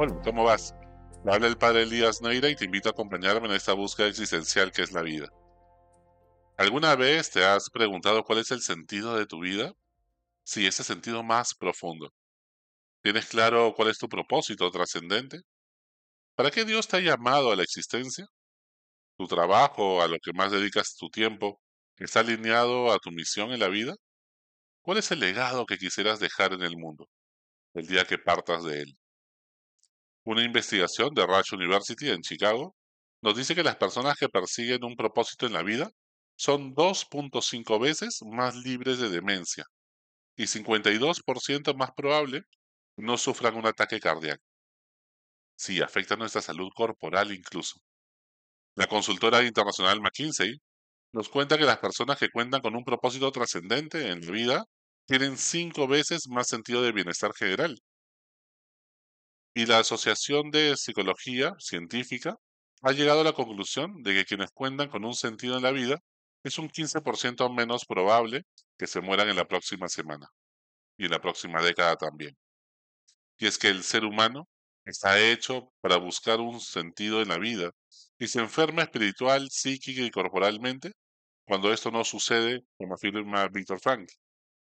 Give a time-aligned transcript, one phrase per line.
[0.00, 0.74] Bueno, ¿cómo vas?
[1.26, 4.80] habla el padre Elías Neira y te invito a acompañarme en esta búsqueda existencial que
[4.80, 5.28] es la vida.
[6.56, 9.74] ¿Alguna vez te has preguntado cuál es el sentido de tu vida?
[10.42, 12.14] Sí, ese sentido más profundo.
[13.02, 15.40] ¿Tienes claro cuál es tu propósito trascendente?
[16.34, 18.24] ¿Para qué Dios te ha llamado a la existencia?
[19.18, 21.60] ¿Tu trabajo, a lo que más dedicas tu tiempo,
[21.96, 23.96] está alineado a tu misión en la vida?
[24.80, 27.06] ¿Cuál es el legado que quisieras dejar en el mundo
[27.74, 28.99] el día que partas de él?
[30.24, 32.74] Una investigación de Rush University en Chicago
[33.22, 35.90] nos dice que las personas que persiguen un propósito en la vida
[36.36, 39.64] son 2.5 veces más libres de demencia
[40.36, 42.42] y 52% más probable
[42.96, 44.42] no sufran un ataque cardíaco.
[45.56, 47.80] Sí, afecta nuestra salud corporal incluso.
[48.76, 50.58] La consultora internacional McKinsey
[51.12, 54.64] nos cuenta que las personas que cuentan con un propósito trascendente en la vida
[55.06, 57.78] tienen cinco veces más sentido de bienestar general
[59.54, 62.36] y la Asociación de Psicología Científica
[62.82, 65.98] ha llegado a la conclusión de que quienes cuentan con un sentido en la vida
[66.44, 68.44] es un 15% menos probable
[68.78, 70.28] que se mueran en la próxima semana
[70.96, 72.36] y en la próxima década también.
[73.38, 74.48] Y es que el ser humano
[74.84, 77.70] está hecho para buscar un sentido en la vida
[78.18, 80.92] y se enferma espiritual, psíquica y corporalmente
[81.44, 84.08] cuando esto no sucede, como afirma Víctor Frank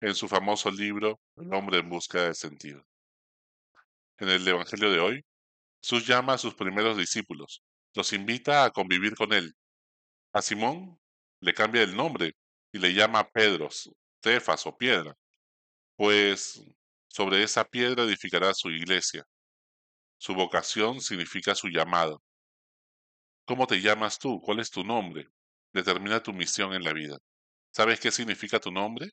[0.00, 2.82] en su famoso libro El hombre en busca de sentido
[4.20, 5.24] en el Evangelio de hoy,
[5.82, 7.62] Jesús llama a sus primeros discípulos,
[7.94, 9.54] los invita a convivir con él.
[10.32, 10.98] A Simón
[11.40, 12.36] le cambia el nombre
[12.72, 13.68] y le llama Pedro,
[14.22, 15.16] Cefas o piedra,
[15.96, 16.62] pues
[17.08, 19.24] sobre esa piedra edificará su iglesia.
[20.18, 22.22] Su vocación significa su llamado.
[23.46, 24.40] ¿Cómo te llamas tú?
[24.40, 25.26] ¿Cuál es tu nombre?
[25.72, 27.16] Determina tu misión en la vida.
[27.72, 29.10] ¿Sabes qué significa tu nombre?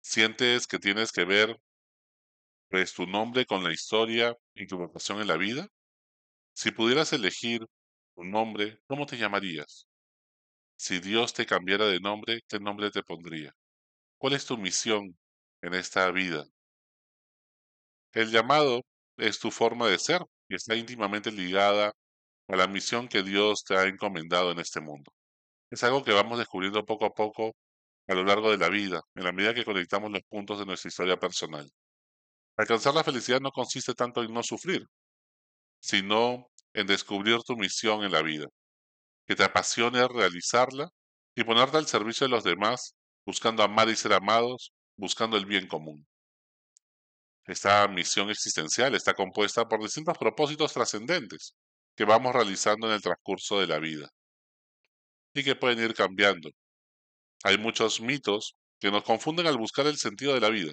[0.00, 1.56] ¿Sientes que tienes que ver
[2.68, 5.68] pues tu nombre con la historia y tu vocación en la vida?
[6.54, 7.66] Si pudieras elegir
[8.16, 9.86] un nombre, ¿cómo te llamarías?
[10.76, 13.52] Si Dios te cambiara de nombre, ¿qué nombre te pondría?
[14.18, 15.18] ¿Cuál es tu misión
[15.62, 16.46] en esta vida?
[18.12, 18.82] El llamado
[19.16, 21.92] es tu forma de ser y está íntimamente ligada
[22.48, 25.12] a la misión que Dios te ha encomendado en este mundo.
[25.70, 27.54] Es algo que vamos descubriendo poco a poco
[28.08, 30.88] a lo largo de la vida, en la medida que conectamos los puntos de nuestra
[30.88, 31.70] historia personal.
[32.56, 34.86] Alcanzar la felicidad no consiste tanto en no sufrir,
[35.78, 38.46] sino en descubrir tu misión en la vida,
[39.26, 40.88] que te apasione realizarla
[41.34, 42.94] y ponerte al servicio de los demás,
[43.26, 46.06] buscando amar y ser amados, buscando el bien común.
[47.44, 51.54] Esta misión existencial está compuesta por distintos propósitos trascendentes
[51.94, 54.08] que vamos realizando en el transcurso de la vida
[55.34, 56.48] y que pueden ir cambiando.
[57.44, 60.72] Hay muchos mitos que nos confunden al buscar el sentido de la vida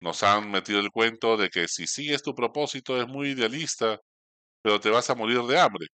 [0.00, 3.98] nos han metido el cuento de que si sigues tu propósito es muy idealista,
[4.62, 5.86] pero te vas a morir de hambre.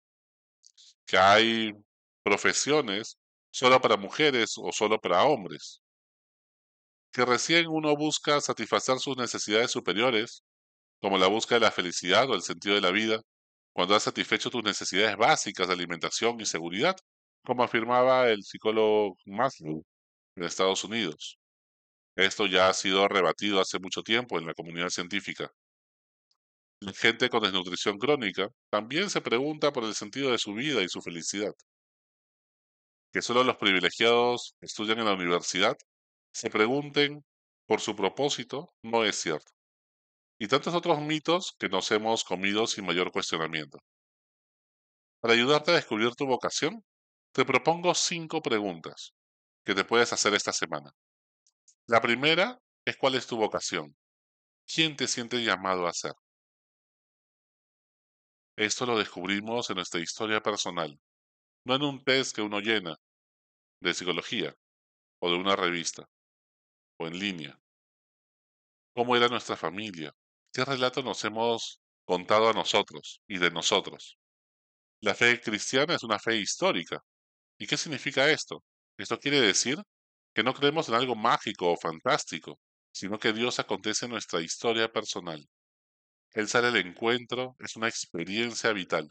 [1.06, 1.72] Que hay
[2.22, 3.18] profesiones
[3.52, 5.80] solo para mujeres o solo para hombres.
[7.12, 10.42] Que recién uno busca satisfacer sus necesidades superiores,
[11.00, 13.20] como la búsqueda de la felicidad o el sentido de la vida,
[13.72, 16.96] cuando has satisfecho tus necesidades básicas de alimentación y seguridad,
[17.44, 19.84] como afirmaba el psicólogo Maslow
[20.36, 21.38] en Estados Unidos.
[22.16, 25.50] Esto ya ha sido rebatido hace mucho tiempo en la comunidad científica.
[26.80, 30.88] La gente con desnutrición crónica también se pregunta por el sentido de su vida y
[30.88, 31.52] su felicidad.
[33.12, 35.76] Que solo los privilegiados estudian en la universidad
[36.32, 37.24] se pregunten
[37.66, 39.50] por su propósito no es cierto.
[40.38, 43.78] Y tantos otros mitos que nos hemos comido sin mayor cuestionamiento.
[45.20, 46.82] Para ayudarte a descubrir tu vocación,
[47.32, 49.12] te propongo cinco preguntas
[49.64, 50.90] que te puedes hacer esta semana.
[51.88, 53.96] La primera es cuál es tu vocación.
[54.66, 56.14] ¿Quién te siente llamado a ser?
[58.56, 60.98] Esto lo descubrimos en nuestra historia personal,
[61.64, 62.96] no en un test que uno llena
[63.80, 64.52] de psicología
[65.20, 66.08] o de una revista
[66.98, 67.60] o en línea.
[68.92, 70.12] ¿Cómo era nuestra familia?
[70.52, 74.18] ¿Qué relato nos hemos contado a nosotros y de nosotros?
[75.00, 77.00] La fe cristiana es una fe histórica.
[77.58, 78.64] ¿Y qué significa esto?
[78.96, 79.76] Esto quiere decir
[80.36, 82.60] que no creemos en algo mágico o fantástico,
[82.92, 85.42] sino que Dios acontece en nuestra historia personal.
[86.34, 89.08] El sale al encuentro es una experiencia vital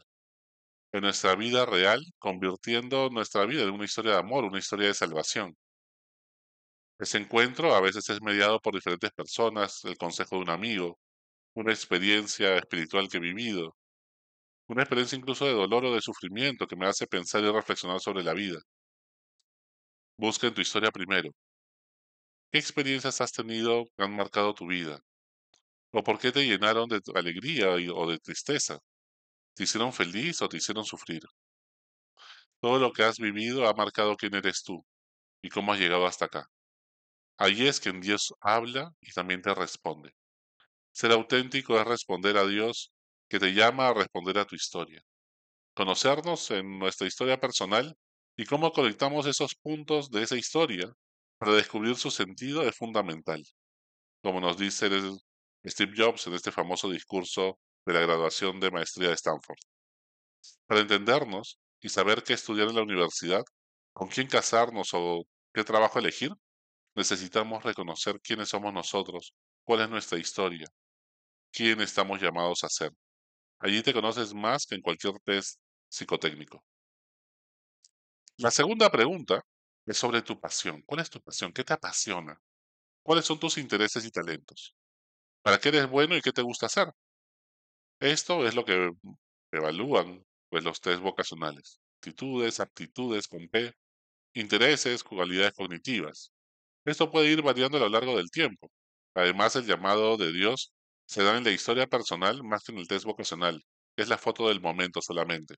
[0.92, 4.94] en nuestra vida real, convirtiendo nuestra vida en una historia de amor, una historia de
[4.94, 5.56] salvación.
[6.98, 10.98] Ese encuentro a veces es mediado por diferentes personas, el consejo de un amigo,
[11.54, 13.76] una experiencia espiritual que he vivido,
[14.68, 18.22] una experiencia incluso de dolor o de sufrimiento que me hace pensar y reflexionar sobre
[18.24, 18.60] la vida.
[20.18, 21.30] Busca en tu historia primero.
[22.50, 24.98] ¿Qué experiencias has tenido que han marcado tu vida?
[25.92, 28.78] ¿O por qué te llenaron de alegría o de tristeza?
[29.54, 31.22] ¿Te hicieron feliz o te hicieron sufrir?
[32.60, 34.84] Todo lo que has vivido ha marcado quién eres tú
[35.42, 36.46] y cómo has llegado hasta acá.
[37.38, 40.12] Allí es quien Dios habla y también te responde.
[40.92, 42.92] Ser auténtico es responder a Dios
[43.28, 45.02] que te llama a responder a tu historia.
[45.74, 47.96] Conocernos en nuestra historia personal
[48.36, 50.92] y cómo conectamos esos puntos de esa historia
[51.38, 53.42] para descubrir su sentido es fundamental.
[54.22, 54.88] Como nos dice
[55.64, 59.58] Steve Jobs en este famoso discurso de la graduación de maestría de Stanford.
[60.66, 63.42] Para entendernos y saber qué estudiar en la universidad,
[63.92, 65.22] con quién casarnos o
[65.54, 66.32] qué trabajo elegir,
[66.94, 69.34] necesitamos reconocer quiénes somos nosotros,
[69.64, 70.66] cuál es nuestra historia,
[71.52, 72.90] quién estamos llamados a ser.
[73.60, 76.62] Allí te conoces más que en cualquier test psicotécnico.
[78.38, 79.42] La segunda pregunta
[79.86, 80.82] es sobre tu pasión.
[80.86, 81.52] ¿Cuál es tu pasión?
[81.52, 82.40] ¿Qué te apasiona?
[83.02, 84.74] ¿Cuáles son tus intereses y talentos?
[85.42, 86.88] ¿Para qué eres bueno y qué te gusta hacer?
[88.00, 88.90] Esto es lo que
[89.52, 91.78] evalúan pues, los test vocacionales.
[91.98, 93.72] Actitudes, aptitudes con P,
[94.34, 96.32] intereses, cualidades cognitivas.
[96.86, 98.70] Esto puede ir variando a lo largo del tiempo.
[99.14, 100.72] Además, el llamado de Dios
[101.06, 103.62] se da en la historia personal más que en el test vocacional,
[103.96, 105.56] es la foto del momento solamente.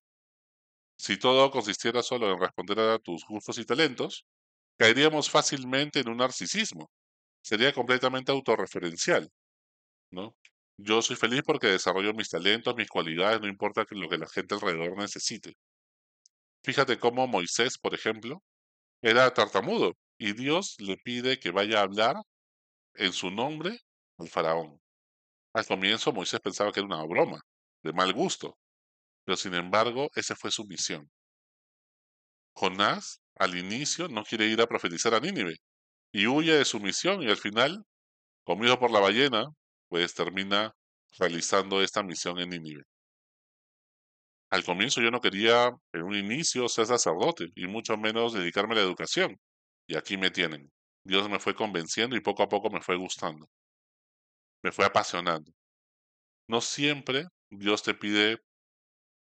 [0.98, 4.24] Si todo consistiera solo en responder a tus gustos y talentos,
[4.78, 6.90] caeríamos fácilmente en un narcisismo.
[7.42, 9.30] Sería completamente autorreferencial,
[10.10, 10.34] ¿no?
[10.78, 14.54] Yo soy feliz porque desarrollo mis talentos, mis cualidades, no importa lo que la gente
[14.54, 15.54] alrededor necesite.
[16.62, 18.42] Fíjate cómo Moisés, por ejemplo,
[19.02, 22.16] era tartamudo y Dios le pide que vaya a hablar
[22.94, 23.78] en su nombre
[24.18, 24.80] al faraón.
[25.54, 27.40] Al comienzo Moisés pensaba que era una broma,
[27.82, 28.58] de mal gusto,
[29.28, 31.06] pero sin embargo esa fue su misión.
[32.54, 35.56] Jonás al inicio no quiere ir a profetizar a Nínive
[36.12, 37.84] y huye de su misión y al final,
[38.42, 39.44] comido por la ballena,
[39.88, 40.72] pues termina
[41.18, 42.84] realizando esta misión en Nínive.
[44.48, 48.76] Al comienzo yo no quería en un inicio ser sacerdote y mucho menos dedicarme a
[48.76, 49.36] la educación.
[49.86, 50.72] Y aquí me tienen.
[51.04, 53.46] Dios me fue convenciendo y poco a poco me fue gustando.
[54.62, 55.52] Me fue apasionando.
[56.46, 58.38] No siempre Dios te pide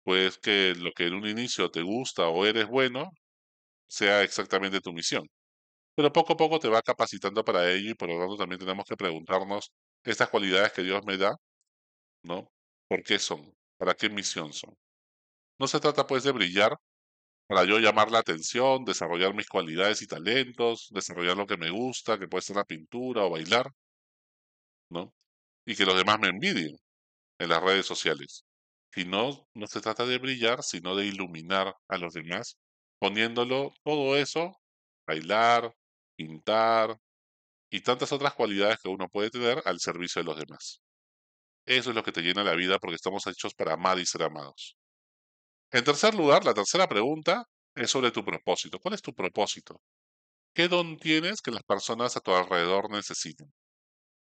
[0.08, 3.10] pues que lo que en un inicio te gusta o eres bueno
[3.88, 5.28] sea exactamente tu misión.
[5.96, 8.86] Pero poco a poco te va capacitando para ello y por lo tanto también tenemos
[8.88, 9.72] que preguntarnos
[10.04, 11.36] estas cualidades que Dios me da,
[12.24, 12.50] ¿no?
[12.88, 13.52] ¿Por qué son?
[13.78, 14.74] ¿Para qué misión son?
[15.58, 16.76] No se trata pues de brillar
[17.48, 22.18] para yo llamar la atención, desarrollar mis cualidades y talentos, desarrollar lo que me gusta,
[22.18, 23.70] que puede ser la pintura o bailar,
[24.90, 25.12] ¿no?
[25.66, 26.76] Y que los demás me envidien
[27.40, 28.44] en las redes sociales.
[28.96, 32.58] Y no, no se trata de brillar, sino de iluminar a los demás,
[32.98, 34.52] poniéndolo todo eso,
[35.06, 35.72] bailar,
[36.16, 36.98] pintar
[37.70, 40.80] y tantas otras cualidades que uno puede tener al servicio de los demás.
[41.66, 44.22] Eso es lo que te llena la vida porque estamos hechos para amar y ser
[44.22, 44.76] amados.
[45.70, 47.44] En tercer lugar, la tercera pregunta
[47.74, 48.78] es sobre tu propósito.
[48.78, 49.80] ¿Cuál es tu propósito?
[50.54, 53.52] ¿Qué don tienes que las personas a tu alrededor necesitan?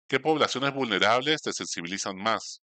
[0.08, 2.62] ¿Qué poblaciones vulnerables te sensibilizan más?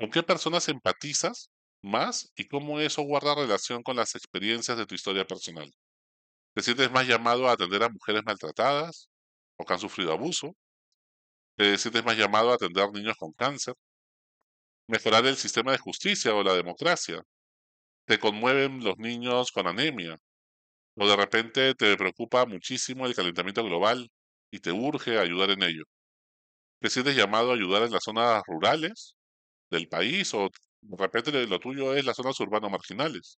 [0.00, 1.50] ¿Con qué personas empatizas
[1.82, 5.70] más y cómo eso guarda relación con las experiencias de tu historia personal?
[6.54, 9.10] ¿Te sientes más llamado a atender a mujeres maltratadas
[9.58, 10.56] o que han sufrido abuso?
[11.56, 13.74] ¿Te sientes más llamado a atender niños con cáncer?
[14.88, 17.22] ¿Mejorar el sistema de justicia o la democracia?
[18.06, 20.18] te conmueven los niños con anemia,
[20.96, 24.10] o de repente te preocupa muchísimo el calentamiento global
[24.50, 25.84] y te urge ayudar en ello.
[26.80, 29.16] ¿Te sientes llamado a ayudar en las zonas rurales
[29.70, 30.50] del país o
[30.82, 33.38] de lo tuyo es las zonas urbanas marginales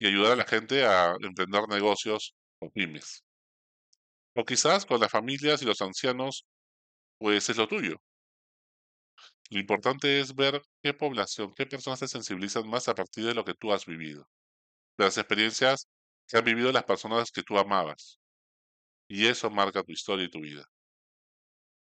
[0.00, 3.24] y ayudar a la gente a emprender negocios o pymes?
[4.34, 6.44] O quizás con las familias y los ancianos,
[7.18, 7.96] pues es lo tuyo.
[9.50, 13.44] Lo importante es ver qué población, qué personas se sensibilizan más a partir de lo
[13.44, 14.28] que tú has vivido,
[14.98, 15.88] de las experiencias
[16.28, 18.20] que han vivido las personas que tú amabas.
[19.08, 20.64] Y eso marca tu historia y tu vida.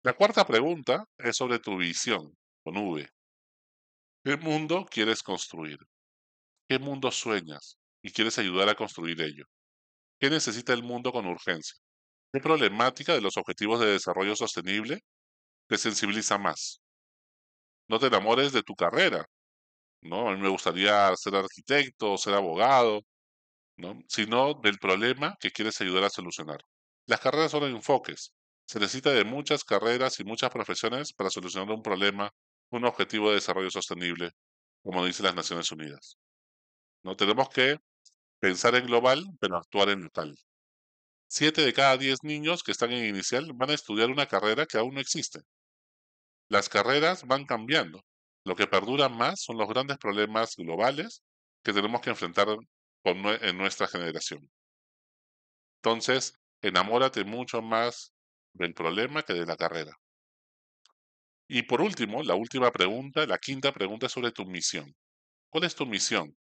[0.02, 3.06] La cuarta pregunta es sobre tu visión, con V.
[4.26, 5.78] ¿Qué mundo quieres construir?
[6.68, 9.44] ¿Qué mundo sueñas y quieres ayudar a construir ello?
[10.20, 11.76] ¿Qué necesita el mundo con urgencia?
[12.32, 15.00] ¿Qué problemática de los objetivos de desarrollo sostenible
[15.68, 16.80] te sensibiliza más?
[17.88, 19.26] no te enamores de tu carrera,
[20.02, 20.28] ¿no?
[20.28, 23.02] A mí me gustaría ser arquitecto, ser abogado,
[23.76, 24.00] ¿no?
[24.08, 26.60] Sino del problema que quieres ayudar a solucionar.
[27.06, 28.32] Las carreras son enfoques.
[28.66, 32.30] Se necesita de muchas carreras y muchas profesiones para solucionar un problema,
[32.70, 34.32] un objetivo de desarrollo sostenible,
[34.82, 36.18] como dicen las Naciones Unidas.
[37.02, 37.78] No tenemos que
[38.40, 40.36] pensar en global, pero actuar en local.
[41.28, 44.78] Siete de cada diez niños que están en inicial van a estudiar una carrera que
[44.78, 45.40] aún no existe.
[46.48, 48.04] Las carreras van cambiando.
[48.44, 51.22] Lo que perdura más son los grandes problemas globales
[51.64, 52.48] que tenemos que enfrentar
[53.04, 54.48] en nuestra generación.
[55.82, 58.12] Entonces, enamórate mucho más
[58.52, 59.92] del problema que de la carrera.
[61.48, 64.94] Y por último, la última pregunta, la quinta pregunta es sobre tu misión.
[65.50, 66.36] ¿Cuál es tu misión?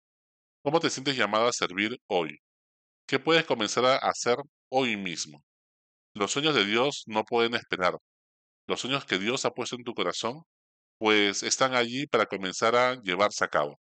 [0.63, 2.39] ¿Cómo te sientes llamado a servir hoy?
[3.07, 4.37] ¿Qué puedes comenzar a hacer
[4.69, 5.43] hoy mismo?
[6.15, 7.97] Los sueños de Dios no pueden esperar.
[8.67, 10.43] Los sueños que Dios ha puesto en tu corazón,
[10.97, 13.79] pues están allí para comenzar a llevarse a cabo.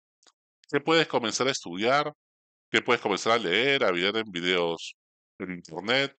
[0.69, 2.13] ¿Qué puedes comenzar a estudiar?
[2.71, 4.95] ¿Qué puedes comenzar a leer, a ver en videos
[5.39, 6.13] en internet?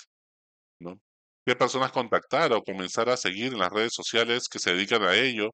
[0.81, 1.01] ¿no?
[1.49, 5.15] ¿Qué personas contactar o comenzar a seguir en las redes sociales que se dedican a
[5.15, 5.49] ello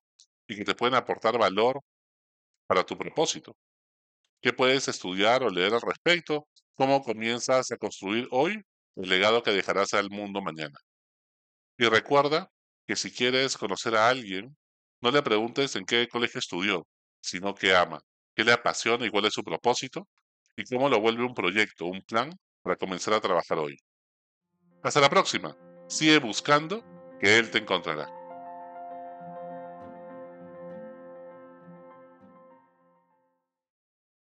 [0.49, 1.79] y que te pueden aportar valor
[2.67, 3.57] para tu propósito?
[4.43, 6.49] ¿Qué puedes estudiar o leer al respecto?
[6.75, 8.61] ¿Cómo comienzas a construir hoy
[8.97, 10.77] el legado que dejarás al mundo mañana?
[11.79, 12.49] Y recuerda
[12.89, 14.57] que si quieres conocer a alguien,
[15.01, 16.89] no le preguntes en qué colegio estudió,
[17.21, 18.01] sino qué ama,
[18.35, 20.09] qué le apasiona y cuál es su propósito,
[20.57, 22.33] y cómo lo vuelve un proyecto, un plan
[22.63, 23.77] para comenzar a trabajar hoy.
[24.83, 25.57] Hasta la próxima.
[25.87, 26.83] Sigue buscando
[27.21, 28.09] que Él te encontrará.